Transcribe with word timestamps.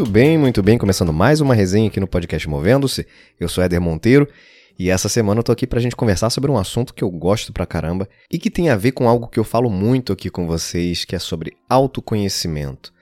Muito 0.00 0.12
bem, 0.12 0.38
muito 0.38 0.62
bem. 0.62 0.78
Começando 0.78 1.12
mais 1.12 1.42
uma 1.42 1.54
resenha 1.54 1.88
aqui 1.88 2.00
no 2.00 2.08
podcast 2.08 2.48
Movendo-se. 2.48 3.06
Eu 3.38 3.50
sou 3.50 3.62
Éder 3.62 3.82
Monteiro 3.82 4.26
e 4.78 4.88
essa 4.88 5.10
semana 5.10 5.40
eu 5.40 5.44
tô 5.44 5.52
aqui 5.52 5.66
pra 5.66 5.78
gente 5.78 5.94
conversar 5.94 6.30
sobre 6.30 6.50
um 6.50 6.56
assunto 6.56 6.94
que 6.94 7.04
eu 7.04 7.10
gosto 7.10 7.52
pra 7.52 7.66
caramba 7.66 8.08
e 8.30 8.38
que 8.38 8.50
tem 8.50 8.70
a 8.70 8.76
ver 8.76 8.92
com 8.92 9.06
algo 9.06 9.28
que 9.28 9.38
eu 9.38 9.44
falo 9.44 9.68
muito 9.68 10.10
aqui 10.10 10.30
com 10.30 10.46
vocês, 10.46 11.04
que 11.04 11.14
é 11.14 11.18
sobre 11.18 11.52
autoconhecimento. 11.68 12.94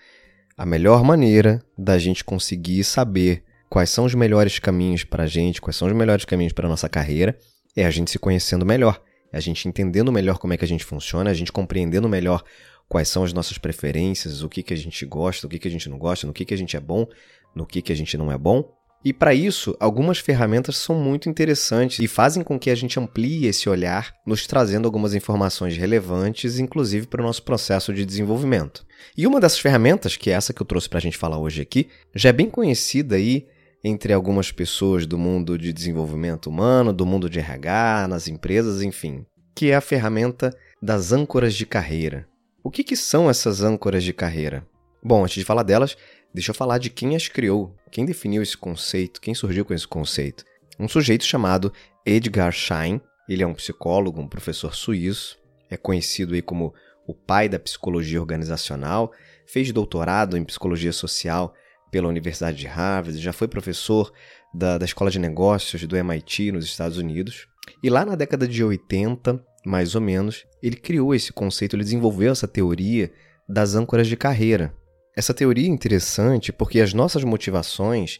A 0.57 0.67
melhor 0.67 1.05
maneira 1.05 1.63
da 1.79 1.97
gente 1.99 2.25
conseguir 2.25 2.83
saber 2.83 3.45
quais 3.71 3.91
são 3.91 4.05
os 4.05 4.15
melhores 4.17 4.59
caminhos 4.59 5.05
pra 5.05 5.25
gente, 5.25 5.61
quais 5.61 5.77
são 5.77 5.87
os 5.87 5.95
melhores 5.95 6.25
caminhos 6.25 6.53
pra 6.53 6.69
nossa 6.69 6.89
carreira, 6.89 7.39
é 7.77 7.85
a 7.85 7.91
gente 7.93 8.11
se 8.11 8.19
conhecendo 8.19 8.67
melhor. 8.67 9.01
É 9.33 9.37
a 9.37 9.41
gente 9.41 9.69
entendendo 9.69 10.11
melhor 10.11 10.39
como 10.39 10.53
é 10.53 10.57
que 10.57 10.65
a 10.65 10.69
gente 10.69 10.85
funciona, 10.85 11.31
a 11.31 11.35
gente 11.35 11.53
compreendendo 11.53 12.09
melhor 12.09 12.43
quais 12.89 13.09
são 13.09 13.23
as 13.23 13.33
nossas 13.33 13.59
preferências, 13.59 14.43
o 14.43 14.49
que, 14.49 14.63
que 14.63 14.73
a 14.73 14.77
gente 14.77 15.05
gosta, 15.05 15.47
o 15.47 15.51
que, 15.51 15.59
que 15.59 15.69
a 15.69 15.71
gente 15.71 15.89
não 15.89 15.99
gosta, 15.99 16.27
no 16.27 16.33
que, 16.33 16.45
que 16.45 16.55
a 16.55 16.57
gente 16.57 16.77
é 16.77 16.81
bom, 16.81 17.07
no 17.55 17.67
que, 17.67 17.83
que 17.83 17.93
a 17.93 17.97
gente 17.97 18.17
não 18.17 18.33
é 18.33 18.39
bom. 18.39 18.65
E 19.05 19.13
para 19.13 19.33
isso, 19.33 19.77
algumas 19.79 20.19
ferramentas 20.19 20.77
são 20.77 20.97
muito 20.97 21.29
interessantes 21.29 22.01
e 22.01 22.09
fazem 22.09 22.43
com 22.43 22.59
que 22.59 22.69
a 22.69 22.75
gente 22.75 22.99
amplie 22.99 23.47
esse 23.47 23.69
olhar, 23.69 24.13
nos 24.27 24.45
trazendo 24.47 24.87
algumas 24.87 25.15
informações 25.15 25.77
relevantes, 25.77 26.59
inclusive 26.59 27.07
para 27.07 27.23
o 27.23 27.25
nosso 27.25 27.45
processo 27.45 27.95
de 27.95 28.05
desenvolvimento. 28.05 28.85
E 29.17 29.25
uma 29.27 29.39
dessas 29.39 29.61
ferramentas, 29.61 30.17
que 30.17 30.31
é 30.31 30.35
essa 30.35 30.53
que 30.53 30.61
eu 30.61 30.67
trouxe 30.67 30.89
para 30.89 30.99
a 30.99 31.03
gente 31.03 31.17
falar 31.17 31.39
hoje 31.39 31.63
aqui, 31.63 31.89
já 32.13 32.31
é 32.31 32.33
bem 32.33 32.51
conhecida 32.51 33.15
aí 33.15 33.47
entre 33.85 34.13
algumas 34.13 34.51
pessoas 34.51 35.07
do 35.07 35.17
mundo 35.17 35.57
de 35.57 35.73
desenvolvimento 35.73 36.49
humano, 36.51 36.93
do 36.93 37.07
mundo 37.07 37.31
de 37.31 37.39
RH, 37.39 38.09
nas 38.09 38.27
empresas, 38.27 38.83
enfim, 38.83 39.25
que 39.55 39.71
é 39.71 39.77
a 39.77 39.81
ferramenta 39.81 40.53
das 40.83 41.13
âncoras 41.13 41.55
de 41.55 41.65
carreira. 41.65 42.28
O 42.63 42.71
que, 42.71 42.83
que 42.83 42.97
são 42.97 43.31
essas 43.31 43.63
âncoras 43.63 44.03
de 44.03 44.13
carreira? 44.13 44.67
Bom, 45.03 45.25
antes 45.25 45.37
de 45.37 45.45
falar 45.45 45.63
delas, 45.63 45.97
deixa 46.35 46.51
eu 46.51 46.55
falar 46.55 46.79
de 46.79 46.91
quem 46.91 47.15
as 47.15 47.29
criou, 47.29 47.75
quem 47.91 48.05
definiu 48.05 48.43
esse 48.43 48.57
conceito, 48.57 49.21
quem 49.21 49.33
surgiu 49.33 49.65
com 49.65 49.73
esse 49.73 49.87
conceito. 49.87 50.45
Um 50.79 50.89
sujeito 50.89 51.25
chamado 51.25 51.73
Edgar 52.05 52.53
Schein, 52.53 53.01
ele 53.29 53.45
é 53.45 53.47
um 53.47 53.55
psicólogo, 53.55 54.21
um 54.21 54.29
professor 54.29 54.75
suíço, 54.75 55.39
é 55.71 55.77
conhecido 55.77 56.35
aí 56.35 56.43
como 56.43 56.75
o 57.07 57.15
pai 57.15 57.49
da 57.49 57.61
psicologia 57.61 58.21
organizacional, 58.21 59.13
fez 59.47 59.71
doutorado 59.73 60.37
em 60.37 60.45
psicologia 60.45 60.93
social 60.93 61.55
pela 61.93 62.09
Universidade 62.09 62.59
de 62.59 62.67
Harvard, 62.67 63.19
já 63.19 63.33
foi 63.33 63.47
professor 63.47 64.13
da, 64.53 64.79
da 64.79 64.85
Escola 64.85 65.11
de 65.11 65.19
Negócios 65.19 65.87
do 65.87 65.97
MIT 65.97 66.53
nos 66.53 66.65
Estados 66.65 66.99
Unidos. 66.99 67.47
E 67.83 67.89
lá 67.89 68.05
na 68.05 68.17
década 68.17 68.49
de 68.49 68.65
80, 68.65 69.45
mais 69.65 69.95
ou 69.95 70.01
menos, 70.01 70.47
ele 70.63 70.77
criou 70.77 71.15
esse 71.15 71.33
conceito, 71.33 71.77
ele 71.77 71.85
desenvolveu 71.85 72.33
essa 72.33 72.49
teoria 72.49 73.13
das 73.49 73.75
âncoras 73.75 74.07
de 74.07 74.17
carreira. 74.17 74.75
Essa 75.17 75.35
teoria 75.35 75.67
é 75.67 75.71
interessante 75.71 76.53
porque 76.53 76.81
as 76.81 76.95
nossas 76.95 77.25
motivações, 77.25 78.19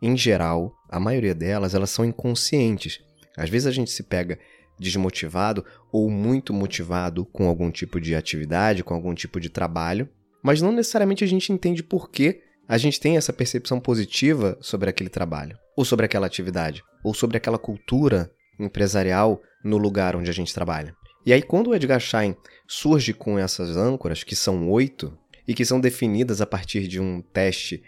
em 0.00 0.16
geral, 0.16 0.72
a 0.88 0.98
maioria 0.98 1.34
delas, 1.34 1.74
elas 1.74 1.90
são 1.90 2.04
inconscientes. 2.04 3.00
Às 3.36 3.50
vezes 3.50 3.66
a 3.66 3.70
gente 3.70 3.90
se 3.90 4.02
pega 4.02 4.38
desmotivado 4.78 5.64
ou 5.92 6.08
muito 6.08 6.52
motivado 6.52 7.26
com 7.26 7.48
algum 7.48 7.70
tipo 7.70 8.00
de 8.00 8.14
atividade, 8.14 8.84
com 8.84 8.94
algum 8.94 9.14
tipo 9.14 9.40
de 9.40 9.50
trabalho, 9.50 10.08
mas 10.42 10.62
não 10.62 10.72
necessariamente 10.72 11.24
a 11.24 11.26
gente 11.26 11.52
entende 11.52 11.82
por 11.82 12.10
que 12.10 12.40
a 12.68 12.78
gente 12.78 13.00
tem 13.00 13.16
essa 13.16 13.32
percepção 13.32 13.80
positiva 13.80 14.56
sobre 14.60 14.88
aquele 14.88 15.08
trabalho, 15.08 15.58
ou 15.76 15.84
sobre 15.84 16.06
aquela 16.06 16.26
atividade, 16.26 16.82
ou 17.02 17.14
sobre 17.14 17.36
aquela 17.36 17.58
cultura 17.58 18.30
empresarial 18.58 19.40
no 19.64 19.76
lugar 19.76 20.16
onde 20.16 20.30
a 20.30 20.34
gente 20.34 20.54
trabalha. 20.54 20.94
E 21.24 21.32
aí, 21.32 21.42
quando 21.42 21.68
o 21.68 21.74
Edgar 21.74 22.00
Schein 22.00 22.34
surge 22.66 23.12
com 23.12 23.38
essas 23.38 23.76
âncoras, 23.76 24.22
que 24.22 24.34
são 24.34 24.70
oito, 24.70 25.16
e 25.48 25.54
que 25.54 25.64
são 25.64 25.80
definidas 25.80 26.42
a 26.42 26.46
partir 26.46 26.86
de 26.86 27.00
um 27.00 27.22
teste 27.22 27.82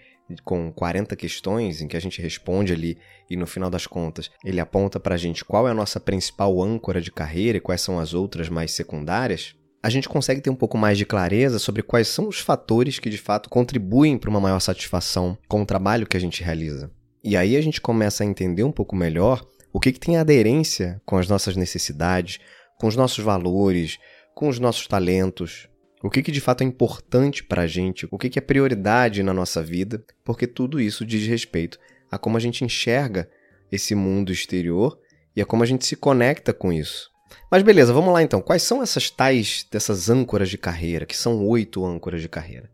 com 0.45 0.72
40 0.72 1.15
questões 1.15 1.83
em 1.83 1.89
que 1.89 1.97
a 1.97 2.00
gente 2.00 2.22
responde 2.22 2.72
ali 2.72 2.97
e 3.28 3.37
no 3.37 3.47
final 3.47 3.69
das 3.69 3.87
contas 3.87 4.31
ele 4.45 4.61
aponta 4.61 4.99
para 4.99 5.17
a 5.17 5.19
gente 5.19 5.45
qual 5.45 5.69
é 5.69 5.72
a 5.72 5.75
nossa 5.75 6.00
principal 6.00 6.62
âncora 6.62 7.00
de 7.00 7.11
carreira 7.11 7.59
e 7.59 7.61
quais 7.61 7.81
são 7.81 7.99
as 7.99 8.15
outras 8.15 8.49
mais 8.49 8.71
secundárias, 8.71 9.55
a 9.83 9.91
gente 9.91 10.09
consegue 10.09 10.41
ter 10.41 10.50
um 10.50 10.55
pouco 10.55 10.78
mais 10.78 10.97
de 10.97 11.05
clareza 11.05 11.59
sobre 11.59 11.83
quais 11.83 12.09
são 12.09 12.28
os 12.28 12.39
fatores 12.39 12.99
que 12.99 13.11
de 13.11 13.19
fato 13.19 13.50
contribuem 13.50 14.16
para 14.16 14.31
uma 14.31 14.41
maior 14.41 14.61
satisfação 14.61 15.37
com 15.49 15.62
o 15.62 15.66
trabalho 15.66 16.06
que 16.06 16.16
a 16.16 16.21
gente 16.21 16.43
realiza. 16.43 16.91
E 17.22 17.37
aí 17.37 17.56
a 17.56 17.61
gente 17.61 17.81
começa 17.81 18.22
a 18.22 18.27
entender 18.27 18.62
um 18.62 18.72
pouco 18.72 18.97
melhor 18.97 19.45
o 19.73 19.81
que, 19.81 19.93
que 19.93 20.01
tem 20.01 20.17
aderência 20.17 21.01
com 21.05 21.17
as 21.17 21.29
nossas 21.29 21.57
necessidades, 21.57 22.39
com 22.79 22.87
os 22.87 22.97
nossos 22.97 23.25
valores, 23.25 23.99
com 24.35 24.49
os 24.49 24.59
nossos 24.59 24.87
talentos, 24.87 25.69
o 26.03 26.09
que, 26.09 26.23
que 26.23 26.33
de 26.33 26.41
fato 26.41 26.63
é 26.63 26.65
importante 26.65 27.45
para 27.45 27.63
a 27.63 27.67
gente, 27.67 28.09
o 28.11 28.17
que, 28.17 28.31
que 28.31 28.39
é 28.39 28.43
prioridade 28.43 29.23
na 29.23 29.35
nossa 29.35 29.63
vida, 29.63 30.03
porque 30.25 30.47
tudo 30.47 30.81
isso 30.81 31.05
diz 31.05 31.27
respeito 31.27 31.79
a 32.11 32.19
como 32.19 32.37
a 32.37 32.41
gente 32.41 32.65
enxerga 32.65 33.29
esse 33.71 33.95
mundo 33.95 34.33
exterior 34.33 34.99
e 35.37 35.43
a 35.43 35.47
como 35.47 35.63
a 35.63 35.67
gente 35.67 35.87
se 35.87 35.95
conecta 35.95 36.53
com 36.53 36.73
isso. 36.73 37.11
Mas 37.51 37.63
beleza, 37.63 37.93
vamos 37.93 38.13
lá 38.13 38.23
então. 38.23 38.41
Quais 38.41 38.63
são 38.63 38.83
essas 38.83 39.11
tais 39.11 39.67
dessas 39.71 40.09
âncoras 40.09 40.49
de 40.49 40.59
carreira, 40.59 41.07
que 41.07 41.17
são 41.17 41.47
oito 41.47 41.85
âncoras 41.85 42.21
de 42.21 42.29
carreira? 42.29 42.71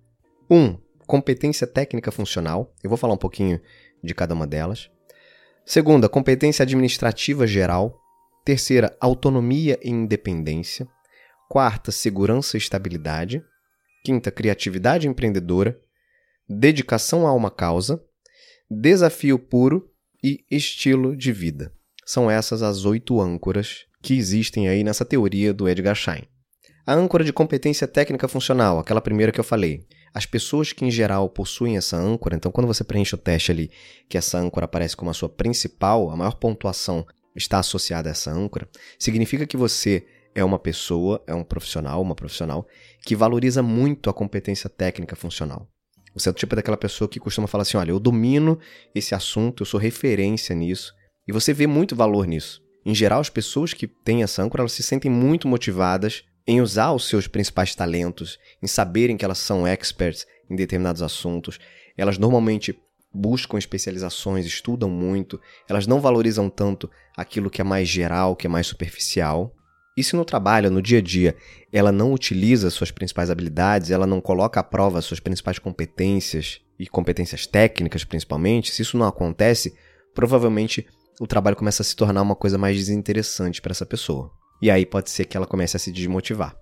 Um, 0.51 0.79
competência 1.07 1.67
técnica 1.67 2.11
funcional. 2.11 2.73
Eu 2.83 2.89
vou 2.89 2.97
falar 2.97 3.15
um 3.15 3.19
pouquinho 3.19 3.61
de 4.03 4.15
cada 4.15 4.35
uma 4.35 4.47
delas. 4.47 4.91
Segunda, 5.67 6.09
competência 6.09 6.63
administrativa 6.63 7.45
geral. 7.45 8.01
Terceira, 8.45 8.97
autonomia 9.01 9.77
e 9.83 9.91
independência. 9.91 10.87
Quarta, 11.51 11.91
segurança 11.91 12.57
e 12.57 12.59
estabilidade. 12.59 13.43
Quinta, 14.05 14.31
criatividade 14.31 15.09
empreendedora. 15.09 15.77
Dedicação 16.49 17.27
a 17.27 17.33
uma 17.33 17.51
causa. 17.51 18.01
Desafio 18.71 19.41
puro 19.41 19.91
e 20.23 20.45
estilo 20.49 21.17
de 21.17 21.33
vida. 21.33 21.73
São 22.05 22.31
essas 22.31 22.63
as 22.63 22.85
oito 22.85 23.21
âncoras 23.21 23.87
que 24.01 24.15
existem 24.15 24.69
aí 24.69 24.85
nessa 24.85 25.05
teoria 25.05 25.53
do 25.53 25.69
Edgar 25.69 25.97
Schein. 25.97 26.29
A 26.87 26.95
âncora 26.95 27.25
de 27.25 27.33
competência 27.33 27.89
técnica 27.89 28.29
funcional, 28.29 28.79
aquela 28.79 29.01
primeira 29.01 29.33
que 29.33 29.41
eu 29.41 29.45
falei, 29.45 29.85
as 30.15 30.25
pessoas 30.25 30.73
que 30.73 30.85
em 30.85 30.91
geral 30.91 31.29
possuem 31.29 31.77
essa 31.77 31.97
âncora, 31.97 32.37
então 32.37 32.53
quando 32.53 32.69
você 32.69 32.85
preenche 32.85 33.13
o 33.13 33.19
teste 33.19 33.51
ali, 33.51 33.73
que 34.09 34.17
essa 34.17 34.39
âncora 34.39 34.67
aparece 34.67 34.97
como 34.97 35.11
a 35.11 35.15
sua 35.15 35.29
principal, 35.29 36.09
a 36.11 36.17
maior 36.17 36.37
pontuação 36.37 37.05
está 37.35 37.59
associada 37.59 38.09
a 38.09 38.13
essa 38.13 38.31
âncora, 38.31 38.69
significa 39.01 39.45
que 39.45 39.57
você 39.57 40.07
é 40.33 40.45
uma 40.45 40.61
pessoa, 40.61 41.21
é 41.27 41.35
um 41.35 41.43
profissional, 41.43 42.01
uma 42.01 42.15
profissional 42.15 42.69
que 43.05 43.17
valoriza 43.17 43.65
muito 43.65 44.09
a 44.09 44.15
competência 44.15 44.71
técnica 44.71 45.17
funcional. 45.17 45.69
Você 46.15 46.29
é 46.29 46.31
o 46.31 46.35
tipo 46.35 46.55
daquela 46.55 46.77
pessoa 46.77 47.09
que 47.09 47.19
costuma 47.19 47.49
falar 47.49 47.63
assim: 47.63 47.77
olha, 47.77 47.91
eu 47.91 47.99
domino 47.99 48.61
esse 48.95 49.13
assunto, 49.13 49.63
eu 49.63 49.67
sou 49.67 49.81
referência 49.81 50.55
nisso, 50.55 50.95
e 51.27 51.33
você 51.33 51.53
vê 51.53 51.67
muito 51.67 51.97
valor 51.97 52.29
nisso. 52.29 52.63
Em 52.85 52.95
geral, 52.95 53.19
as 53.19 53.29
pessoas 53.29 53.75
que 53.75 53.89
têm 53.89 54.23
essa 54.23 54.41
âncora, 54.41 54.63
elas 54.63 54.73
se 54.73 54.85
sentem 54.85 55.11
muito 55.11 55.49
motivadas 55.49 56.23
em 56.47 56.61
usar 56.61 56.93
os 56.93 57.09
seus 57.09 57.27
principais 57.27 57.75
talentos, 57.75 58.39
em 58.63 58.67
saberem 58.67 59.17
que 59.17 59.25
elas 59.25 59.39
são 59.39 59.67
experts 59.67 60.27
em 60.49 60.55
determinados 60.55 61.03
assuntos. 61.03 61.59
Elas 61.97 62.19
normalmente 62.19 62.79
buscam 63.13 63.59
especializações, 63.59 64.47
estudam 64.47 64.89
muito, 64.89 65.41
elas 65.69 65.87
não 65.87 66.01
valorizam 66.01 66.49
tanto 66.49 66.89
aquilo 67.17 67.51
que 67.51 67.61
é 67.61 67.65
mais 67.65 67.89
geral, 67.89 68.37
que 68.37 68.47
é 68.47 68.51
mais 68.51 68.67
superficial. 68.67 69.53
E 69.97 70.05
se 70.05 70.15
no 70.15 70.27
trabalho, 70.27 70.71
no 70.71 70.83
dia 70.83 70.99
a 70.99 71.03
dia, 71.03 71.35
ela 71.73 71.91
não 71.91 72.13
utiliza 72.13 72.71
suas 72.71 72.91
principais 72.91 73.31
habilidades, 73.31 73.91
ela 73.91 74.07
não 74.07 74.21
coloca 74.21 74.61
à 74.61 74.63
prova 74.63 75.01
suas 75.01 75.21
principais 75.21 75.59
competências 75.59 76.61
e 76.79 76.87
competências 76.87 77.47
técnicas 77.47 78.05
principalmente, 78.05 78.71
se 78.71 78.83
isso 78.83 78.99
não 78.99 79.07
acontece, 79.07 79.75
provavelmente 80.15 80.87
o 81.19 81.27
trabalho 81.27 81.57
começa 81.57 81.81
a 81.81 81.85
se 81.85 81.97
tornar 81.97 82.21
uma 82.21 82.37
coisa 82.37 82.59
mais 82.59 82.77
desinteressante 82.77 83.63
para 83.63 83.73
essa 83.73 83.87
pessoa. 83.87 84.31
E 84.61 84.71
aí 84.71 84.87
pode 84.87 85.11
ser 85.11 85.25
que 85.25 85.37
ela 85.37 85.47
comece 85.47 85.77
a 85.77 85.81
se 85.81 85.93
desmotivar. 85.93 86.57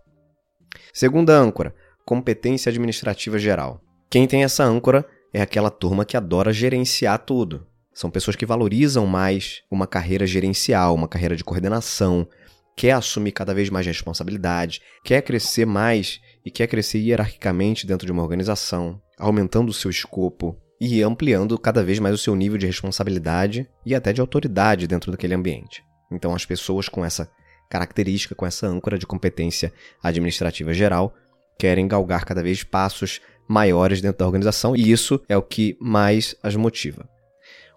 Segunda 0.92 1.36
âncora, 1.36 1.74
competência 2.04 2.70
administrativa 2.70 3.38
geral. 3.38 3.80
Quem 4.10 4.26
tem 4.26 4.44
essa 4.44 4.64
âncora 4.64 5.06
é 5.32 5.40
aquela 5.40 5.70
turma 5.70 6.04
que 6.04 6.16
adora 6.16 6.52
gerenciar 6.52 7.18
tudo. 7.18 7.66
São 7.92 8.10
pessoas 8.10 8.36
que 8.36 8.46
valorizam 8.46 9.06
mais 9.06 9.62
uma 9.70 9.86
carreira 9.86 10.26
gerencial, 10.26 10.94
uma 10.94 11.08
carreira 11.08 11.36
de 11.36 11.44
coordenação, 11.44 12.28
quer 12.76 12.92
assumir 12.92 13.32
cada 13.32 13.54
vez 13.54 13.70
mais 13.70 13.86
responsabilidade, 13.86 14.82
quer 15.04 15.22
crescer 15.22 15.64
mais 15.64 16.20
e 16.44 16.50
quer 16.50 16.66
crescer 16.66 16.98
hierarquicamente 16.98 17.86
dentro 17.86 18.04
de 18.06 18.12
uma 18.12 18.22
organização, 18.22 19.00
aumentando 19.18 19.70
o 19.70 19.74
seu 19.74 19.90
escopo 19.90 20.56
e 20.80 21.02
ampliando 21.02 21.58
cada 21.58 21.82
vez 21.82 21.98
mais 21.98 22.14
o 22.14 22.18
seu 22.18 22.34
nível 22.34 22.58
de 22.58 22.66
responsabilidade 22.66 23.68
e 23.86 23.94
até 23.94 24.12
de 24.12 24.20
autoridade 24.20 24.86
dentro 24.86 25.10
daquele 25.10 25.34
ambiente. 25.34 25.82
Então, 26.12 26.34
as 26.34 26.44
pessoas 26.44 26.88
com 26.88 27.04
essa 27.04 27.30
característica, 27.74 28.36
com 28.36 28.46
essa 28.46 28.68
âncora 28.68 28.96
de 28.96 29.04
competência 29.04 29.72
administrativa 30.00 30.72
geral, 30.72 31.12
querem 31.58 31.88
galgar 31.88 32.24
cada 32.24 32.40
vez 32.40 32.62
passos 32.62 33.20
maiores 33.48 34.00
dentro 34.00 34.18
da 34.18 34.26
organização 34.26 34.76
e 34.76 34.92
isso 34.92 35.20
é 35.28 35.36
o 35.36 35.42
que 35.42 35.76
mais 35.80 36.36
as 36.40 36.54
motiva. 36.54 37.08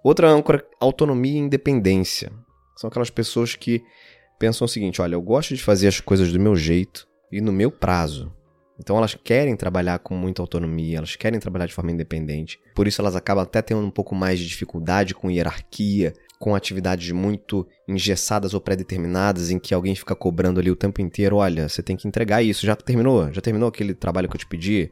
Outra 0.03 0.29
âncora, 0.29 0.63
autonomia 0.79 1.33
e 1.33 1.37
independência. 1.37 2.31
São 2.75 2.89
aquelas 2.89 3.09
pessoas 3.09 3.55
que 3.55 3.83
pensam 4.37 4.65
o 4.65 4.69
seguinte: 4.69 5.01
olha, 5.01 5.15
eu 5.15 5.21
gosto 5.21 5.55
de 5.55 5.63
fazer 5.63 5.87
as 5.87 5.99
coisas 5.99 6.31
do 6.31 6.39
meu 6.39 6.55
jeito 6.55 7.07
e 7.31 7.41
no 7.41 7.51
meu 7.51 7.71
prazo. 7.71 8.31
Então 8.79 8.95
elas 8.97 9.15
querem 9.15 9.55
trabalhar 9.55 9.97
com 9.97 10.15
muita 10.15 10.43
autonomia, 10.43 10.99
elas 10.99 11.15
querem 11.15 11.39
trabalhar 11.39 11.65
de 11.65 11.73
forma 11.73 11.91
independente. 11.91 12.59
Por 12.75 12.87
isso 12.87 13.01
elas 13.01 13.15
acabam 13.15 13.43
até 13.43 13.63
tendo 13.63 13.81
um 13.81 13.89
pouco 13.89 14.13
mais 14.13 14.37
de 14.37 14.47
dificuldade 14.47 15.15
com 15.15 15.31
hierarquia, 15.31 16.13
com 16.39 16.55
atividades 16.55 17.11
muito 17.11 17.67
engessadas 17.87 18.53
ou 18.53 18.61
pré-determinadas, 18.61 19.49
em 19.49 19.59
que 19.59 19.73
alguém 19.73 19.95
fica 19.95 20.15
cobrando 20.15 20.59
ali 20.59 20.69
o 20.69 20.75
tempo 20.75 21.01
inteiro: 21.01 21.37
olha, 21.37 21.67
você 21.67 21.81
tem 21.81 21.95
que 21.95 22.07
entregar 22.07 22.41
isso, 22.41 22.65
já 22.65 22.75
terminou? 22.75 23.31
Já 23.33 23.41
terminou 23.41 23.69
aquele 23.69 23.93
trabalho 23.93 24.29
que 24.29 24.35
eu 24.35 24.39
te 24.39 24.47
pedi? 24.47 24.91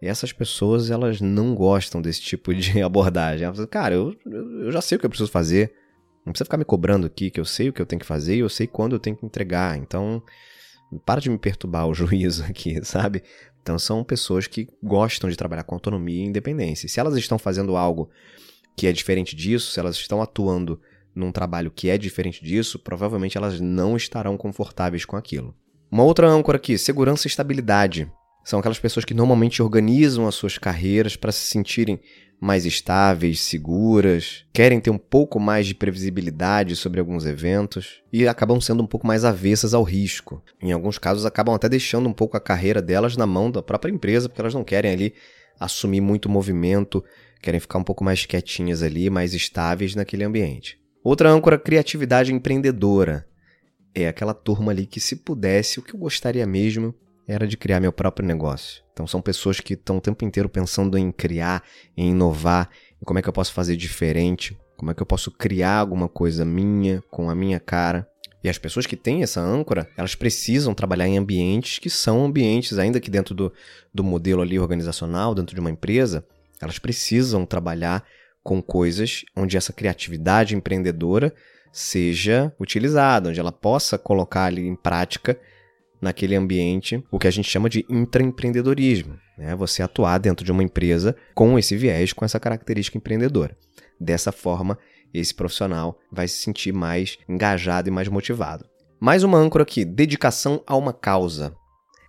E 0.00 0.06
essas 0.06 0.32
pessoas, 0.32 0.90
elas 0.90 1.20
não 1.20 1.54
gostam 1.54 2.00
desse 2.00 2.20
tipo 2.20 2.54
de 2.54 2.80
abordagem. 2.82 3.44
Elas 3.44 3.56
falam, 3.56 3.70
cara, 3.70 3.94
eu, 3.94 4.14
eu 4.26 4.70
já 4.70 4.80
sei 4.80 4.96
o 4.96 4.98
que 4.98 5.06
eu 5.06 5.10
preciso 5.10 5.30
fazer. 5.30 5.72
Não 6.24 6.32
precisa 6.32 6.44
ficar 6.44 6.58
me 6.58 6.64
cobrando 6.64 7.06
aqui, 7.06 7.30
que 7.30 7.40
eu 7.40 7.44
sei 7.44 7.68
o 7.68 7.72
que 7.72 7.80
eu 7.80 7.86
tenho 7.86 8.00
que 8.00 8.06
fazer 8.06 8.36
e 8.36 8.40
eu 8.40 8.48
sei 8.48 8.66
quando 8.66 8.94
eu 8.94 9.00
tenho 9.00 9.16
que 9.16 9.26
entregar. 9.26 9.76
Então, 9.76 10.22
para 11.04 11.20
de 11.20 11.30
me 11.30 11.38
perturbar 11.38 11.86
o 11.86 11.94
juízo 11.94 12.44
aqui, 12.44 12.84
sabe? 12.84 13.22
Então, 13.62 13.78
são 13.78 14.04
pessoas 14.04 14.46
que 14.46 14.68
gostam 14.82 15.28
de 15.28 15.36
trabalhar 15.36 15.64
com 15.64 15.74
autonomia 15.74 16.22
e 16.22 16.26
independência. 16.26 16.88
se 16.88 17.00
elas 17.00 17.16
estão 17.16 17.38
fazendo 17.38 17.76
algo 17.76 18.08
que 18.78 18.86
é 18.86 18.92
diferente 18.92 19.34
disso, 19.34 19.72
se 19.72 19.80
elas 19.80 19.96
estão 19.96 20.22
atuando 20.22 20.80
num 21.12 21.32
trabalho 21.32 21.68
que 21.68 21.90
é 21.90 21.98
diferente 21.98 22.44
disso, 22.44 22.78
provavelmente 22.78 23.36
elas 23.36 23.58
não 23.58 23.96
estarão 23.96 24.36
confortáveis 24.36 25.04
com 25.04 25.16
aquilo. 25.16 25.52
Uma 25.90 26.04
outra 26.04 26.28
âncora 26.28 26.58
aqui, 26.58 26.78
segurança 26.78 27.26
e 27.26 27.28
estabilidade. 27.28 28.08
São 28.44 28.60
aquelas 28.60 28.78
pessoas 28.78 29.04
que 29.04 29.12
normalmente 29.12 29.60
organizam 29.60 30.28
as 30.28 30.36
suas 30.36 30.58
carreiras 30.58 31.16
para 31.16 31.32
se 31.32 31.40
sentirem 31.40 31.98
mais 32.40 32.64
estáveis, 32.64 33.40
seguras, 33.40 34.44
querem 34.52 34.80
ter 34.80 34.90
um 34.90 34.98
pouco 34.98 35.40
mais 35.40 35.66
de 35.66 35.74
previsibilidade 35.74 36.76
sobre 36.76 37.00
alguns 37.00 37.26
eventos 37.26 38.00
e 38.12 38.28
acabam 38.28 38.60
sendo 38.60 38.84
um 38.84 38.86
pouco 38.86 39.08
mais 39.08 39.24
avessas 39.24 39.74
ao 39.74 39.82
risco. 39.82 40.40
Em 40.62 40.70
alguns 40.70 40.98
casos, 40.98 41.26
acabam 41.26 41.52
até 41.52 41.68
deixando 41.68 42.08
um 42.08 42.12
pouco 42.12 42.36
a 42.36 42.40
carreira 42.40 42.80
delas 42.80 43.16
na 43.16 43.26
mão 43.26 43.50
da 43.50 43.60
própria 43.60 43.90
empresa, 43.90 44.28
porque 44.28 44.40
elas 44.40 44.54
não 44.54 44.62
querem 44.62 44.92
ali 44.92 45.14
assumir 45.58 46.00
muito 46.00 46.28
movimento, 46.28 47.04
querem 47.40 47.60
ficar 47.60 47.78
um 47.78 47.84
pouco 47.84 48.04
mais 48.04 48.26
quietinhas 48.26 48.82
ali, 48.82 49.10
mais 49.10 49.34
estáveis 49.34 49.94
naquele 49.94 50.24
ambiente. 50.24 50.78
Outra 51.02 51.30
âncora, 51.30 51.58
criatividade 51.58 52.32
empreendedora. 52.32 53.26
É 53.94 54.08
aquela 54.08 54.34
turma 54.34 54.72
ali 54.72 54.86
que, 54.86 55.00
se 55.00 55.16
pudesse, 55.16 55.78
o 55.78 55.82
que 55.82 55.94
eu 55.94 56.00
gostaria 56.00 56.46
mesmo 56.46 56.94
era 57.26 57.46
de 57.46 57.56
criar 57.56 57.80
meu 57.80 57.92
próprio 57.92 58.26
negócio. 58.26 58.82
Então 58.92 59.06
são 59.06 59.20
pessoas 59.20 59.60
que 59.60 59.74
estão 59.74 59.98
o 59.98 60.00
tempo 60.00 60.24
inteiro 60.24 60.48
pensando 60.48 60.96
em 60.96 61.12
criar, 61.12 61.62
em 61.96 62.10
inovar, 62.10 62.68
em 63.00 63.04
como 63.04 63.18
é 63.18 63.22
que 63.22 63.28
eu 63.28 63.32
posso 63.32 63.52
fazer 63.52 63.76
diferente, 63.76 64.58
como 64.76 64.90
é 64.90 64.94
que 64.94 65.02
eu 65.02 65.06
posso 65.06 65.30
criar 65.30 65.76
alguma 65.76 66.08
coisa 66.08 66.44
minha, 66.44 67.02
com 67.10 67.28
a 67.28 67.34
minha 67.34 67.60
cara. 67.60 68.08
E 68.42 68.48
as 68.48 68.58
pessoas 68.58 68.86
que 68.86 68.96
têm 68.96 69.22
essa 69.22 69.40
âncora, 69.40 69.88
elas 69.96 70.14
precisam 70.14 70.72
trabalhar 70.72 71.08
em 71.08 71.18
ambientes 71.18 71.78
que 71.78 71.90
são 71.90 72.24
ambientes, 72.24 72.78
ainda 72.78 73.00
que 73.00 73.10
dentro 73.10 73.34
do, 73.34 73.52
do 73.92 74.04
modelo 74.04 74.42
ali 74.42 74.58
organizacional, 74.58 75.34
dentro 75.34 75.54
de 75.54 75.60
uma 75.60 75.70
empresa, 75.70 76.24
elas 76.60 76.78
precisam 76.78 77.44
trabalhar 77.44 78.04
com 78.42 78.62
coisas 78.62 79.24
onde 79.36 79.56
essa 79.56 79.72
criatividade 79.72 80.54
empreendedora 80.54 81.34
seja 81.72 82.52
utilizada, 82.58 83.28
onde 83.28 83.40
ela 83.40 83.52
possa 83.52 83.98
colocar 83.98 84.44
ali 84.44 84.66
em 84.66 84.76
prática 84.76 85.38
naquele 86.00 86.36
ambiente 86.36 87.04
o 87.10 87.18
que 87.18 87.26
a 87.26 87.30
gente 87.30 87.48
chama 87.48 87.68
de 87.68 87.84
intraempreendedorismo. 87.88 89.18
Né? 89.36 89.54
Você 89.56 89.82
atuar 89.82 90.18
dentro 90.18 90.44
de 90.44 90.52
uma 90.52 90.62
empresa 90.62 91.14
com 91.34 91.58
esse 91.58 91.76
viés, 91.76 92.12
com 92.12 92.24
essa 92.24 92.40
característica 92.40 92.96
empreendedora. 92.96 93.56
Dessa 94.00 94.30
forma, 94.30 94.78
esse 95.12 95.34
profissional 95.34 95.98
vai 96.10 96.28
se 96.28 96.42
sentir 96.42 96.72
mais 96.72 97.18
engajado 97.28 97.88
e 97.88 97.92
mais 97.92 98.08
motivado. 98.08 98.66
Mais 99.00 99.22
uma 99.22 99.38
âncora 99.38 99.62
aqui: 99.62 99.84
dedicação 99.84 100.62
a 100.66 100.76
uma 100.76 100.92
causa. 100.92 101.54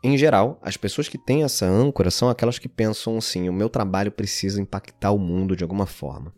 Em 0.03 0.17
geral, 0.17 0.57
as 0.61 0.77
pessoas 0.77 1.09
que 1.09 1.17
têm 1.17 1.43
essa 1.43 1.65
âncora 1.65 2.09
são 2.09 2.29
aquelas 2.29 2.57
que 2.57 2.69
pensam 2.69 3.17
assim: 3.17 3.49
o 3.49 3.53
meu 3.53 3.69
trabalho 3.69 4.11
precisa 4.11 4.61
impactar 4.61 5.11
o 5.11 5.19
mundo 5.19 5.55
de 5.55 5.63
alguma 5.63 5.85
forma. 5.85 6.33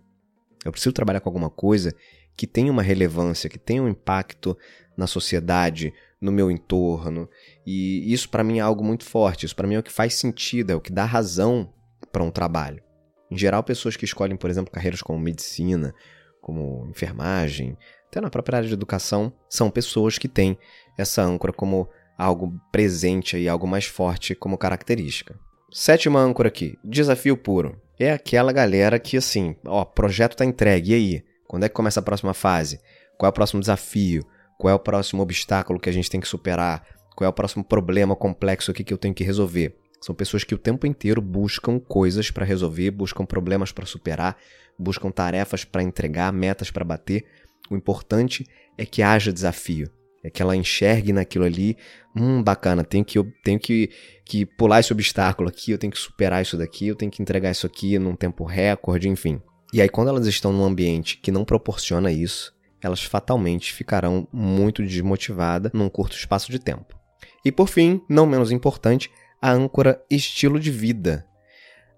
Eu 0.65 0.71
preciso 0.71 0.93
trabalhar 0.93 1.19
com 1.19 1.29
alguma 1.29 1.49
coisa 1.49 1.95
que 2.35 2.47
tenha 2.47 2.71
uma 2.71 2.81
relevância, 2.81 3.49
que 3.49 3.59
tenha 3.59 3.81
um 3.83 3.89
impacto 3.89 4.57
na 4.97 5.07
sociedade, 5.07 5.93
no 6.19 6.31
meu 6.31 6.51
entorno. 6.51 7.29
E 7.65 8.11
isso 8.11 8.29
para 8.29 8.43
mim 8.43 8.59
é 8.59 8.61
algo 8.61 8.83
muito 8.83 9.05
forte. 9.05 9.45
Isso 9.45 9.55
para 9.55 9.67
mim 9.67 9.75
é 9.75 9.79
o 9.79 9.83
que 9.83 9.91
faz 9.91 10.15
sentido, 10.15 10.71
é 10.71 10.75
o 10.75 10.81
que 10.81 10.91
dá 10.91 11.05
razão 11.05 11.73
para 12.11 12.23
um 12.23 12.31
trabalho. 12.31 12.83
Em 13.29 13.37
geral, 13.37 13.63
pessoas 13.63 13.95
que 13.95 14.05
escolhem, 14.05 14.35
por 14.35 14.49
exemplo, 14.49 14.71
carreiras 14.71 15.01
como 15.01 15.19
medicina, 15.19 15.93
como 16.41 16.87
enfermagem, 16.89 17.77
até 18.07 18.19
na 18.19 18.29
própria 18.29 18.57
área 18.57 18.67
de 18.67 18.73
educação, 18.73 19.31
são 19.47 19.69
pessoas 19.69 20.17
que 20.17 20.27
têm 20.27 20.57
essa 20.97 21.21
âncora 21.21 21.53
como 21.53 21.87
algo 22.17 22.53
presente 22.71 23.37
e 23.37 23.47
algo 23.47 23.67
mais 23.67 23.85
forte 23.85 24.35
como 24.35 24.57
característica. 24.57 25.39
Sétima 25.71 26.19
âncora 26.19 26.49
aqui, 26.49 26.77
desafio 26.83 27.37
puro. 27.37 27.79
É 27.97 28.11
aquela 28.11 28.51
galera 28.51 28.99
que 28.99 29.15
assim, 29.15 29.55
ó, 29.65 29.85
projeto 29.85 30.35
tá 30.35 30.43
entregue, 30.43 30.91
e 30.91 30.95
aí? 30.95 31.23
Quando 31.47 31.63
é 31.63 31.69
que 31.69 31.75
começa 31.75 31.99
a 31.99 32.03
próxima 32.03 32.33
fase? 32.33 32.79
Qual 33.17 33.27
é 33.27 33.29
o 33.29 33.33
próximo 33.33 33.61
desafio? 33.61 34.25
Qual 34.57 34.71
é 34.71 34.75
o 34.75 34.79
próximo 34.79 35.23
obstáculo 35.23 35.79
que 35.79 35.89
a 35.89 35.93
gente 35.93 36.09
tem 36.09 36.19
que 36.19 36.27
superar? 36.27 36.85
Qual 37.15 37.25
é 37.25 37.29
o 37.29 37.33
próximo 37.33 37.63
problema 37.63 38.15
complexo 38.15 38.71
aqui 38.71 38.83
que 38.83 38.93
eu 38.93 38.97
tenho 38.97 39.13
que 39.13 39.23
resolver? 39.23 39.77
São 40.01 40.15
pessoas 40.15 40.43
que 40.43 40.55
o 40.55 40.57
tempo 40.57 40.87
inteiro 40.87 41.21
buscam 41.21 41.79
coisas 41.79 42.31
para 42.31 42.43
resolver, 42.43 42.89
buscam 42.91 43.23
problemas 43.23 43.71
para 43.71 43.85
superar, 43.85 44.35
buscam 44.77 45.11
tarefas 45.11 45.63
para 45.63 45.83
entregar, 45.83 46.33
metas 46.33 46.71
para 46.71 46.83
bater. 46.83 47.25
O 47.69 47.75
importante 47.75 48.45
é 48.77 48.85
que 48.85 49.03
haja 49.03 49.31
desafio, 49.31 49.89
é 50.23 50.29
que 50.29 50.41
ela 50.41 50.55
enxergue 50.55 51.13
naquilo 51.13 51.45
ali, 51.45 51.77
hum, 52.15 52.41
bacana, 52.41 52.83
tenho 52.83 53.05
que, 53.05 53.17
eu 53.17 53.31
tenho 53.43 53.59
que, 53.59 53.91
que 54.25 54.45
pular 54.45 54.79
esse 54.79 54.91
obstáculo 54.91 55.49
aqui, 55.49 55.71
eu 55.71 55.77
tenho 55.77 55.93
que 55.93 55.99
superar 55.99 56.41
isso 56.41 56.57
daqui, 56.57 56.87
eu 56.87 56.95
tenho 56.95 57.11
que 57.11 57.21
entregar 57.21 57.51
isso 57.51 57.67
aqui 57.67 57.99
num 57.99 58.15
tempo 58.15 58.43
recorde, 58.43 59.07
enfim. 59.07 59.39
E 59.71 59.81
aí, 59.81 59.87
quando 59.87 60.09
elas 60.09 60.25
estão 60.25 60.51
num 60.51 60.65
ambiente 60.65 61.17
que 61.17 61.31
não 61.31 61.45
proporciona 61.45 62.11
isso, 62.11 62.53
elas 62.81 63.03
fatalmente 63.03 63.71
ficarão 63.71 64.27
muito 64.33 64.81
desmotivadas 64.81 65.71
num 65.73 65.89
curto 65.89 66.15
espaço 66.15 66.51
de 66.51 66.59
tempo. 66.59 66.99
E 67.45 67.51
por 67.51 67.67
fim, 67.67 68.01
não 68.09 68.25
menos 68.25 68.51
importante, 68.51 69.09
a 69.41 69.51
âncora 69.51 70.03
estilo 70.09 70.59
de 70.59 70.69
vida. 70.69 71.25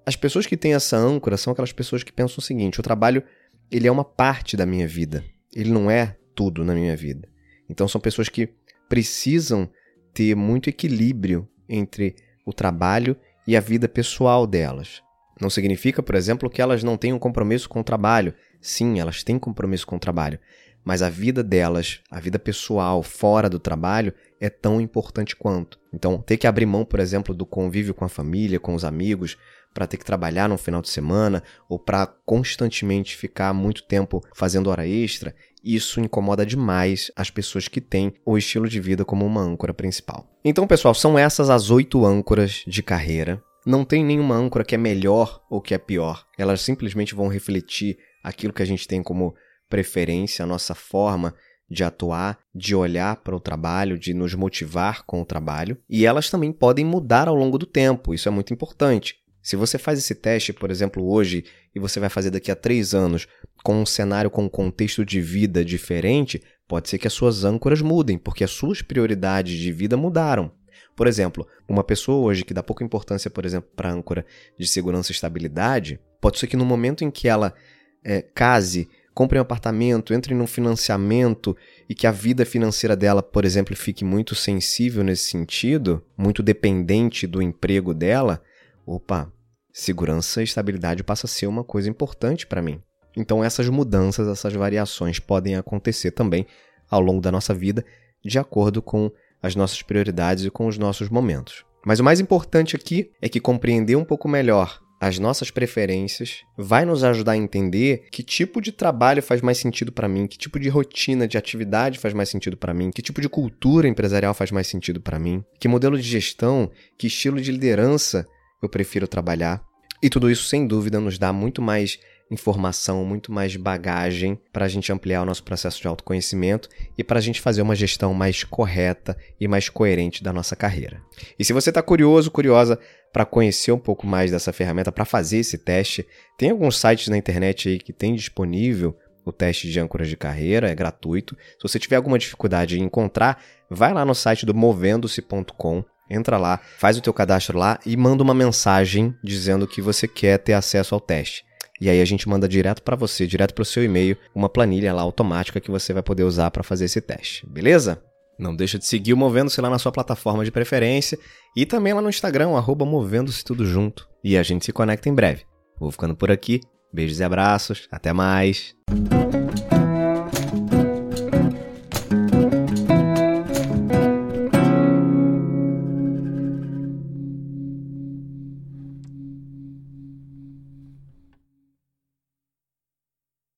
As 0.06 0.16
pessoas 0.16 0.45
que 0.45 0.57
têm 0.57 0.74
essa 0.74 0.98
âncora 0.98 1.38
são 1.38 1.51
aquelas 1.51 1.72
pessoas 1.72 2.04
que 2.04 2.12
pensam 2.12 2.38
o 2.40 2.42
seguinte: 2.42 2.80
o 2.80 2.84
trabalho 2.84 3.24
ele 3.69 3.88
é 3.88 3.92
uma 3.92 4.06
parte 4.06 4.56
da 4.56 4.66
minha 4.66 4.88
vida, 4.88 5.24
ele 5.54 5.72
não 5.72 5.92
é 5.92 6.16
tudo 6.34 6.63
na 6.63 6.74
minha 6.74 6.95
vida. 6.95 7.28
Então 7.69 7.88
são 7.88 8.00
pessoas 8.00 8.30
que 8.30 8.50
precisam 8.88 9.69
ter 10.14 10.35
muito 10.35 10.69
equilíbrio 10.69 11.47
entre 11.68 12.16
o 12.45 12.54
trabalho 12.54 13.16
e 13.47 13.57
a 13.57 13.59
vida 13.59 13.90
pessoal 13.90 14.45
delas. 14.45 15.02
Não 15.42 15.50
significa, 15.50 16.04
por 16.04 16.16
exemplo, 16.16 16.50
que 16.50 16.62
elas 16.62 16.83
não 16.83 16.95
tenham 16.95 17.18
compromisso 17.18 17.68
com 17.68 17.80
o 17.80 17.83
trabalho. 17.83 18.33
Sim, 18.62 19.00
elas 19.00 19.23
têm 19.23 19.40
compromisso 19.40 19.88
com 19.88 19.95
o 19.95 20.00
trabalho, 20.00 20.40
mas 20.83 21.02
a 21.02 21.09
vida 21.09 21.44
delas, 21.44 22.02
a 22.11 22.19
vida 22.19 22.37
pessoal 22.37 23.02
fora 23.02 23.49
do 23.49 23.59
trabalho 23.59 24.13
é 24.40 24.49
tão 24.49 24.81
importante 24.81 25.35
quanto. 25.35 25.80
Então, 25.94 26.18
ter 26.18 26.37
que 26.37 26.47
abrir 26.47 26.66
mão, 26.66 26.83
por 26.83 26.99
exemplo, 26.99 27.33
do 27.33 27.45
convívio 27.45 27.94
com 27.94 28.04
a 28.04 28.09
família, 28.09 28.59
com 28.59 28.75
os 28.75 28.83
amigos, 28.83 29.37
para 29.73 29.87
ter 29.87 29.97
que 29.97 30.06
trabalhar 30.06 30.47
no 30.47 30.57
final 30.57 30.81
de 30.81 30.90
semana 30.90 31.42
ou 31.68 31.80
para 31.80 32.06
constantemente 32.06 33.18
ficar 33.18 33.54
muito 33.54 33.83
tempo 33.83 34.21
fazendo 34.35 34.69
hora 34.69 34.87
extra, 34.87 35.33
isso 35.63 35.99
incomoda 35.99 36.45
demais 36.45 37.11
as 37.16 37.30
pessoas 37.30 37.68
que 37.68 37.81
têm 37.81 38.13
o 38.25 38.37
estilo 38.37 38.68
de 38.68 38.80
vida 38.80 39.04
como 39.06 39.25
uma 39.25 39.42
âncora 39.42 39.73
principal. 39.73 40.30
Então, 40.44 40.68
pessoal, 40.68 40.94
são 40.94 41.18
essas 41.18 41.49
as 41.49 41.71
oito 41.71 42.06
âncoras 42.06 42.63
de 42.68 42.83
carreira. 42.83 43.42
Não 43.66 43.85
tem 43.85 44.04
nenhuma 44.04 44.35
âncora 44.35 44.66
que 44.66 44.75
é 44.75 44.78
melhor 44.78 45.42
ou 45.49 45.61
que 45.61 45.73
é 45.73 45.78
pior. 45.78 46.25
Elas 46.37 46.61
simplesmente 46.61 47.16
vão 47.16 47.30
refletir 47.30 47.97
aquilo 48.21 48.54
que 48.54 48.61
a 48.61 48.66
gente 48.66 48.87
tem 48.87 49.02
como 49.02 49.33
preferência, 49.73 50.44
a 50.44 50.45
nossa 50.45 50.75
forma 50.75 51.33
de 51.68 51.83
atuar, 51.83 52.37
de 52.53 52.75
olhar 52.75 53.15
para 53.15 53.35
o 53.35 53.39
trabalho, 53.39 53.97
de 53.97 54.13
nos 54.13 54.35
motivar 54.35 55.03
com 55.03 55.19
o 55.19 55.25
trabalho. 55.25 55.75
E 55.89 56.06
elas 56.06 56.30
também 56.30 56.51
podem 56.51 56.85
mudar 56.85 57.27
ao 57.27 57.33
longo 57.33 57.57
do 57.57 57.65
tempo, 57.65 58.13
isso 58.13 58.30
é 58.30 58.31
muito 58.31 58.53
importante. 58.53 59.15
Se 59.42 59.56
você 59.56 59.80
faz 59.80 59.97
esse 59.97 60.13
teste, 60.13 60.53
por 60.53 60.69
exemplo, 60.69 61.03
hoje, 61.11 61.44
e 61.73 61.80
você 61.80 61.99
vai 61.99 62.07
fazer 62.07 62.30
daqui 62.30 62.51
a 62.51 62.56
três 62.56 62.94
anos, 62.94 63.27
com 63.63 63.81
um 63.81 63.85
cenário 63.85 64.30
com 64.30 64.44
um 64.44 64.49
contexto 64.49 65.03
de 65.03 65.19
vida 65.19 65.65
diferente, 65.65 66.39
pode 66.68 66.87
ser 66.87 66.99
que 66.99 67.07
as 67.07 67.13
suas 67.13 67.44
âncoras 67.44 67.81
mudem, 67.81 68.19
porque 68.19 68.44
as 68.44 68.51
suas 68.51 68.83
prioridades 68.83 69.57
de 69.57 69.71
vida 69.71 69.97
mudaram. 69.97 70.51
Por 70.95 71.07
exemplo, 71.07 71.47
uma 71.68 71.83
pessoa 71.83 72.23
hoje 72.23 72.45
que 72.45 72.53
dá 72.53 72.61
pouca 72.61 72.83
importância, 72.83 73.31
por 73.31 73.44
exemplo, 73.44 73.71
para 73.75 73.89
a 73.89 73.94
âncora 73.94 74.23
de 74.56 74.68
segurança 74.68 75.11
e 75.11 75.15
estabilidade, 75.15 75.99
pode 76.21 76.37
ser 76.37 76.45
que 76.45 76.56
no 76.56 76.63
momento 76.63 77.03
em 77.03 77.09
que 77.09 77.27
ela 77.27 77.56
é, 78.03 78.21
case 78.21 78.87
compre 79.13 79.37
um 79.37 79.41
apartamento, 79.41 80.13
entre 80.13 80.33
num 80.33 80.47
financiamento 80.47 81.55
e 81.87 81.93
que 81.93 82.07
a 82.07 82.11
vida 82.11 82.45
financeira 82.45 82.95
dela, 82.95 83.21
por 83.21 83.45
exemplo, 83.45 83.75
fique 83.75 84.03
muito 84.03 84.35
sensível 84.35 85.03
nesse 85.03 85.29
sentido, 85.29 86.03
muito 86.17 86.41
dependente 86.41 87.27
do 87.27 87.41
emprego 87.41 87.93
dela, 87.93 88.41
opa, 88.85 89.31
segurança 89.71 90.41
e 90.41 90.43
estabilidade 90.43 91.03
passa 91.03 91.25
a 91.25 91.29
ser 91.29 91.47
uma 91.47 91.63
coisa 91.63 91.89
importante 91.89 92.47
para 92.47 92.61
mim. 92.61 92.81
Então 93.15 93.43
essas 93.43 93.69
mudanças, 93.69 94.27
essas 94.27 94.53
variações 94.53 95.19
podem 95.19 95.55
acontecer 95.55 96.11
também 96.11 96.45
ao 96.89 96.99
longo 96.99 97.21
da 97.21 97.31
nossa 97.31 97.53
vida, 97.53 97.85
de 98.23 98.39
acordo 98.39 98.81
com 98.81 99.11
as 99.41 99.55
nossas 99.55 99.81
prioridades 99.81 100.45
e 100.45 100.49
com 100.49 100.67
os 100.67 100.77
nossos 100.77 101.09
momentos. 101.09 101.65
Mas 101.85 101.99
o 101.99 102.03
mais 102.03 102.19
importante 102.19 102.75
aqui 102.75 103.11
é 103.21 103.27
que 103.27 103.39
compreender 103.39 103.95
um 103.95 104.05
pouco 104.05 104.27
melhor 104.27 104.81
as 105.06 105.19
nossas 105.19 105.52
preferências 105.52 106.45
vai 106.57 106.86
nos 106.86 107.04
ajudar 107.04 107.33
a 107.33 107.38
entender 107.38 108.06
que 108.10 108.24
tipo 108.24 108.62
de 108.62 108.72
trabalho 108.72 109.22
faz 109.22 109.42
mais 109.42 109.57
sentido 109.57 109.92
para 109.92 110.07
mim, 110.07 110.28
que 110.28 110.38
tipo 110.38 110.57
de 110.57 110.69
rotina 110.69 111.28
de 111.28 111.38
atividade 111.38 112.00
faz 112.00 112.14
mais 112.14 112.30
sentido 112.30 112.56
para 112.56 112.74
mim, 112.74 112.90
que 112.90 113.02
tipo 113.02 113.19
de 113.19 113.28
cultura 113.28 113.86
empresarial 113.86 114.33
faz 114.33 114.50
mais 114.50 114.66
sentido 114.66 115.02
para 115.02 115.19
mim, 115.19 115.44
que 115.60 115.68
modelo 115.68 115.98
de 115.98 116.07
gestão, 116.07 116.72
que 116.98 117.07
estilo 117.07 117.42
de 117.42 117.52
liderança 117.52 118.26
eu 118.62 118.69
prefiro 118.69 119.06
trabalhar. 119.06 119.62
E 120.02 120.10
tudo 120.10 120.31
isso, 120.31 120.45
sem 120.48 120.66
dúvida, 120.66 121.02
nos 121.02 121.18
dá 121.18 121.33
muito 121.33 121.62
mais 121.62 122.00
informação, 122.33 123.06
muito 123.06 123.31
mais 123.31 123.56
bagagem 123.56 124.40
para 124.52 124.66
a 124.66 124.68
gente 124.68 124.92
ampliar 124.92 125.21
o 125.21 125.25
nosso 125.25 125.44
processo 125.44 125.81
de 125.81 125.87
autoconhecimento 125.87 126.69
e 126.97 127.04
para 127.04 127.19
a 127.19 127.21
gente 127.21 127.40
fazer 127.40 127.61
uma 127.61 127.75
gestão 127.75 128.13
mais 128.13 128.44
correta 128.44 129.18
e 129.40 129.47
mais 129.47 129.69
coerente 129.69 130.23
da 130.23 130.33
nossa 130.33 130.56
carreira. 130.56 131.02
E 131.37 131.45
se 131.45 131.54
você 131.54 131.69
está 131.69 131.81
curioso, 131.81 132.31
curiosa 132.31 132.80
para 133.11 133.25
conhecer 133.25 133.71
um 133.71 133.78
pouco 133.78 134.07
mais 134.07 134.31
dessa 134.31 134.52
ferramenta, 134.52 134.92
para 134.92 135.06
fazer 135.06 135.37
esse 135.37 135.57
teste, 135.57 136.06
tem 136.37 136.49
alguns 136.49 136.78
sites 136.78 137.07
na 137.07 137.18
internet 137.18 137.69
aí 137.69 137.80
que 137.80 137.94
tem 137.94 138.16
disponível 138.16 138.97
o 139.25 139.31
teste 139.31 139.69
de 139.69 139.80
âncoras 139.80 140.09
de 140.09 140.18
carreira, 140.18 140.69
é 140.69 140.75
gratuito. 140.75 141.37
Se 141.57 141.61
você 141.61 141.80
tiver 141.80 141.95
alguma 141.95 142.19
dificuldade 142.19 142.78
em 142.78 142.83
encontrar, 142.83 143.42
vai 143.69 143.94
lá 143.94 144.04
no 144.04 144.13
site 144.13 144.45
do 144.45 144.54
movendo-se.com 144.54 145.85
Entra 146.09 146.37
lá, 146.37 146.59
faz 146.78 146.97
o 146.97 147.02
teu 147.02 147.13
cadastro 147.13 147.57
lá 147.57 147.80
e 147.85 147.95
manda 147.95 148.21
uma 148.21 148.33
mensagem 148.33 149.16
dizendo 149.23 149.68
que 149.68 149.81
você 149.81 150.07
quer 150.07 150.37
ter 150.37 150.54
acesso 150.54 150.94
ao 150.94 151.02
teste. 151.02 151.45
E 151.81 151.89
aí 151.89 152.01
a 152.01 152.06
gente 152.06 152.30
manda 152.30 152.47
direto 152.47 152.81
para 152.81 152.95
você, 152.95 153.27
direto 153.27 153.53
para 153.53 153.61
o 153.61 153.65
seu 153.65 153.83
e-mail, 153.83 154.18
uma 154.33 154.47
planilha 154.47 154.94
lá 154.94 155.01
automática 155.01 155.59
que 155.59 155.71
você 155.71 155.94
vai 155.94 156.03
poder 156.03 156.23
usar 156.23 156.51
para 156.51 156.63
fazer 156.63 156.85
esse 156.85 157.01
teste, 157.01 157.45
beleza? 157.47 158.01
Não 158.37 158.56
deixa 158.56 158.80
de 158.80 158.85
seguir 158.85 159.13
o 159.13 159.18
Movendo-se 159.18 159.61
lá 159.61 159.69
na 159.69 159.80
sua 159.80 159.92
plataforma 159.92 160.44
de 160.44 160.51
preferência 160.51 161.19
e 161.56 161.65
também 161.65 161.94
lá 161.94 162.01
no 162.01 162.09
Instagram, 162.09 162.49
Movendo-se 162.85 163.44
Tudo 163.44 163.65
Junto. 163.65 164.07
E 164.23 164.37
a 164.37 164.44
gente 164.44 164.65
se 164.65 164.73
conecta 164.73 165.09
em 165.09 165.13
breve. 165.13 165.44
Vou 165.80 165.92
ficando 165.92 166.15
por 166.15 166.31
aqui. 166.31 166.61
Beijos 166.92 167.19
e 167.19 167.23
abraços. 167.23 167.87
Até 167.92 168.13
mais. 168.13 168.75